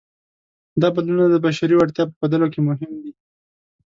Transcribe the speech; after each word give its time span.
دا 0.81 0.87
بدلونونه 0.95 1.27
د 1.31 1.35
بشري 1.45 1.73
وړتیا 1.75 2.03
په 2.07 2.13
ښودلو 2.17 2.47
کې 2.53 2.61
مهم 2.69 2.91
دي. 3.03 3.11